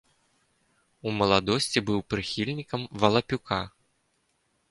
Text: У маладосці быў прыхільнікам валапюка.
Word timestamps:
У 1.09 1.13
маладосці 1.17 1.83
быў 1.91 1.99
прыхільнікам 2.13 2.81
валапюка. 3.03 3.59